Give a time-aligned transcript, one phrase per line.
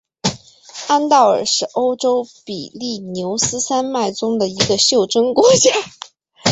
[0.87, 5.69] 安道尔是欧洲比利牛斯山脉中的一个袖珍国家。